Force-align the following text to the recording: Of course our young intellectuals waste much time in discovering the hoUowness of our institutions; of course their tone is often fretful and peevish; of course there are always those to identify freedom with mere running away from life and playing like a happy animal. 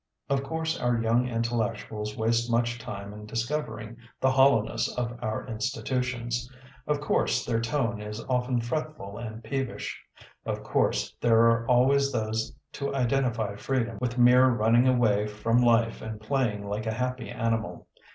Of 0.31 0.41
course 0.41 0.79
our 0.81 0.97
young 0.97 1.27
intellectuals 1.27 2.17
waste 2.17 2.49
much 2.49 2.79
time 2.79 3.13
in 3.13 3.27
discovering 3.27 3.97
the 4.19 4.31
hoUowness 4.31 4.89
of 4.97 5.15
our 5.21 5.45
institutions; 5.45 6.51
of 6.87 6.99
course 6.99 7.45
their 7.45 7.61
tone 7.61 8.01
is 8.01 8.19
often 8.25 8.61
fretful 8.61 9.19
and 9.19 9.43
peevish; 9.43 10.03
of 10.43 10.63
course 10.63 11.15
there 11.21 11.41
are 11.43 11.67
always 11.67 12.11
those 12.11 12.51
to 12.71 12.95
identify 12.95 13.55
freedom 13.55 13.99
with 14.01 14.17
mere 14.17 14.47
running 14.47 14.87
away 14.87 15.27
from 15.27 15.61
life 15.61 16.01
and 16.01 16.19
playing 16.19 16.67
like 16.67 16.87
a 16.87 16.93
happy 16.95 17.29
animal. 17.29 17.87